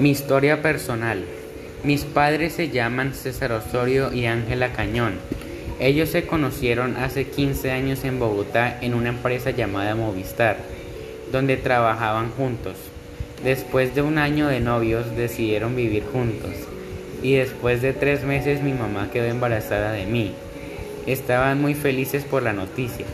Mi 0.00 0.10
historia 0.10 0.62
personal. 0.62 1.24
Mis 1.82 2.04
padres 2.04 2.52
se 2.52 2.68
llaman 2.68 3.14
César 3.14 3.50
Osorio 3.50 4.12
y 4.12 4.26
Ángela 4.26 4.72
Cañón. 4.72 5.14
Ellos 5.80 6.10
se 6.10 6.24
conocieron 6.24 6.96
hace 6.96 7.26
15 7.26 7.72
años 7.72 8.04
en 8.04 8.20
Bogotá 8.20 8.78
en 8.80 8.94
una 8.94 9.08
empresa 9.08 9.50
llamada 9.50 9.96
Movistar, 9.96 10.58
donde 11.32 11.56
trabajaban 11.56 12.30
juntos. 12.30 12.76
Después 13.42 13.96
de 13.96 14.02
un 14.02 14.18
año 14.18 14.46
de 14.46 14.60
novios 14.60 15.16
decidieron 15.16 15.74
vivir 15.74 16.04
juntos 16.12 16.52
y 17.20 17.34
después 17.34 17.82
de 17.82 17.92
tres 17.92 18.22
meses 18.22 18.62
mi 18.62 18.74
mamá 18.74 19.10
quedó 19.12 19.24
embarazada 19.24 19.90
de 19.90 20.06
mí. 20.06 20.32
Estaban 21.08 21.60
muy 21.60 21.74
felices 21.74 22.22
por 22.22 22.44
la 22.44 22.52
noticia. 22.52 23.06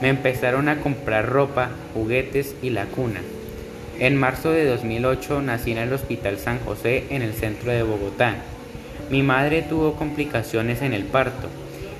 Me 0.00 0.08
empezaron 0.08 0.68
a 0.68 0.78
comprar 0.82 1.28
ropa, 1.28 1.70
juguetes 1.94 2.54
y 2.62 2.70
la 2.70 2.84
cuna. 2.86 3.22
En 4.02 4.16
marzo 4.16 4.50
de 4.50 4.66
2008 4.66 5.42
nací 5.42 5.70
en 5.70 5.78
el 5.78 5.92
Hospital 5.92 6.36
San 6.36 6.58
José 6.64 7.04
en 7.10 7.22
el 7.22 7.34
centro 7.34 7.70
de 7.70 7.84
Bogotá. 7.84 8.34
Mi 9.10 9.22
madre 9.22 9.62
tuvo 9.62 9.92
complicaciones 9.92 10.82
en 10.82 10.92
el 10.92 11.04
parto, 11.04 11.46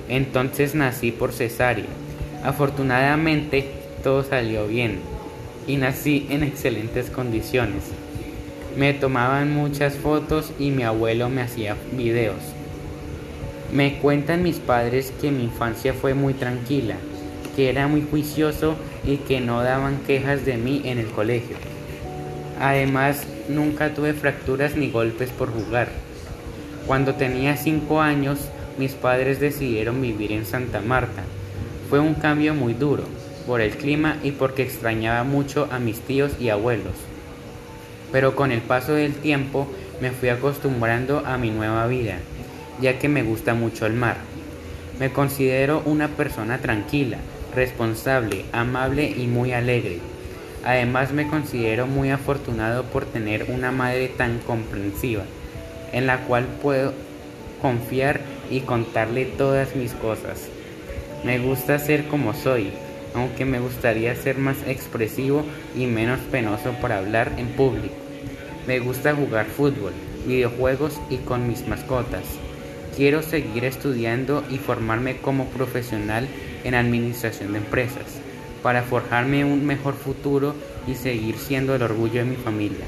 entonces 0.08 0.74
nací 0.74 1.12
por 1.12 1.32
cesárea. 1.32 1.84
Afortunadamente 2.42 3.66
todo 4.02 4.24
salió 4.24 4.66
bien 4.66 4.98
y 5.68 5.76
nací 5.76 6.26
en 6.28 6.42
excelentes 6.42 7.08
condiciones. 7.08 7.84
Me 8.76 8.94
tomaban 8.94 9.54
muchas 9.54 9.94
fotos 9.94 10.50
y 10.58 10.72
mi 10.72 10.82
abuelo 10.82 11.28
me 11.28 11.42
hacía 11.42 11.76
videos. 11.92 12.42
Me 13.72 13.98
cuentan 13.98 14.42
mis 14.42 14.58
padres 14.58 15.12
que 15.20 15.30
mi 15.30 15.44
infancia 15.44 15.94
fue 15.94 16.14
muy 16.14 16.34
tranquila, 16.34 16.96
que 17.54 17.70
era 17.70 17.86
muy 17.86 18.02
juicioso 18.02 18.74
y 19.06 19.18
que 19.18 19.40
no 19.40 19.62
daban 19.62 19.98
quejas 20.04 20.44
de 20.44 20.56
mí 20.56 20.82
en 20.84 20.98
el 20.98 21.06
colegio. 21.06 21.54
Además, 22.62 23.26
nunca 23.48 23.92
tuve 23.92 24.12
fracturas 24.12 24.76
ni 24.76 24.88
golpes 24.88 25.30
por 25.30 25.52
jugar. 25.52 25.88
Cuando 26.86 27.16
tenía 27.16 27.56
5 27.56 28.00
años, 28.00 28.38
mis 28.78 28.92
padres 28.92 29.40
decidieron 29.40 30.00
vivir 30.00 30.30
en 30.30 30.46
Santa 30.46 30.80
Marta. 30.80 31.24
Fue 31.90 31.98
un 31.98 32.14
cambio 32.14 32.54
muy 32.54 32.72
duro, 32.72 33.02
por 33.48 33.60
el 33.60 33.72
clima 33.72 34.16
y 34.22 34.30
porque 34.30 34.62
extrañaba 34.62 35.24
mucho 35.24 35.68
a 35.72 35.80
mis 35.80 35.98
tíos 36.02 36.34
y 36.38 36.50
abuelos. 36.50 36.94
Pero 38.12 38.36
con 38.36 38.52
el 38.52 38.60
paso 38.60 38.94
del 38.94 39.14
tiempo 39.14 39.66
me 40.00 40.12
fui 40.12 40.28
acostumbrando 40.28 41.24
a 41.26 41.38
mi 41.38 41.50
nueva 41.50 41.88
vida, 41.88 42.18
ya 42.80 42.96
que 43.00 43.08
me 43.08 43.24
gusta 43.24 43.54
mucho 43.54 43.86
el 43.86 43.94
mar. 43.94 44.18
Me 45.00 45.10
considero 45.10 45.82
una 45.84 46.06
persona 46.06 46.58
tranquila, 46.58 47.16
responsable, 47.56 48.44
amable 48.52 49.10
y 49.10 49.26
muy 49.26 49.52
alegre. 49.52 50.11
Además 50.64 51.12
me 51.12 51.26
considero 51.26 51.88
muy 51.88 52.10
afortunado 52.10 52.84
por 52.84 53.04
tener 53.04 53.46
una 53.48 53.72
madre 53.72 54.08
tan 54.08 54.38
comprensiva, 54.38 55.24
en 55.92 56.06
la 56.06 56.18
cual 56.18 56.46
puedo 56.62 56.92
confiar 57.60 58.20
y 58.48 58.60
contarle 58.60 59.24
todas 59.24 59.74
mis 59.74 59.92
cosas. 59.92 60.48
Me 61.24 61.40
gusta 61.40 61.78
ser 61.80 62.06
como 62.06 62.32
soy, 62.32 62.70
aunque 63.14 63.44
me 63.44 63.58
gustaría 63.58 64.14
ser 64.14 64.38
más 64.38 64.56
expresivo 64.66 65.44
y 65.76 65.86
menos 65.86 66.20
penoso 66.30 66.72
para 66.80 66.98
hablar 66.98 67.32
en 67.38 67.48
público. 67.48 67.94
Me 68.68 68.78
gusta 68.78 69.14
jugar 69.14 69.46
fútbol, 69.46 69.92
videojuegos 70.26 71.00
y 71.10 71.16
con 71.18 71.48
mis 71.48 71.66
mascotas. 71.66 72.24
Quiero 72.96 73.22
seguir 73.22 73.64
estudiando 73.64 74.44
y 74.48 74.58
formarme 74.58 75.16
como 75.16 75.46
profesional 75.46 76.28
en 76.62 76.76
administración 76.76 77.52
de 77.52 77.58
empresas 77.58 78.22
para 78.62 78.82
forjarme 78.82 79.44
un 79.44 79.66
mejor 79.66 79.94
futuro 79.94 80.54
y 80.86 80.94
seguir 80.94 81.36
siendo 81.36 81.74
el 81.74 81.82
orgullo 81.82 82.20
de 82.20 82.30
mi 82.30 82.36
familia. 82.36 82.84